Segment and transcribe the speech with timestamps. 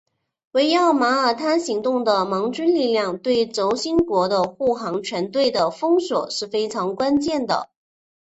[0.53, 7.69] 围绕马耳他行动的盟军力量对轴心国的护航船队的封锁是非常关键的。